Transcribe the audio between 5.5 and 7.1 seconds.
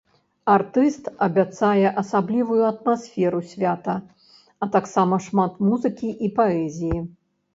музыкі і паэзіі.